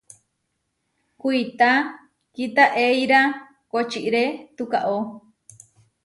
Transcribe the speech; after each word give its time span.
Kuitá 1.21 1.69
kitaʼeíra 2.33 3.19
kočiré 3.71 4.23
tukaó. 4.55 4.97